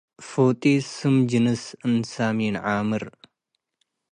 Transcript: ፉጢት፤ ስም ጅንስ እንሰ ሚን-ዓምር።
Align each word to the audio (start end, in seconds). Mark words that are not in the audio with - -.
ፉጢት፤ 0.27 0.63
ስም 0.95 1.15
ጅንስ 1.29 1.63
እንሰ 1.85 2.13
ሚን-ዓምር። 2.37 3.03